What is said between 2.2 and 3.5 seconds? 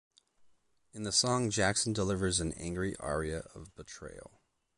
an "angry aria"